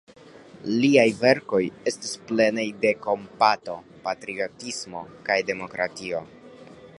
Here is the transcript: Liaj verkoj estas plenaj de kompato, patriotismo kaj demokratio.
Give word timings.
Liaj 0.83 1.03
verkoj 1.17 1.59
estas 1.91 2.15
plenaj 2.31 2.65
de 2.85 2.93
kompato, 3.03 3.77
patriotismo 4.09 5.05
kaj 5.29 5.39
demokratio. 5.53 6.25